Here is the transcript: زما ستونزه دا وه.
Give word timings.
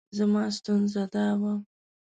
زما 0.17 0.43
ستونزه 0.57 1.03
دا 1.13 1.27
وه. 1.41 1.53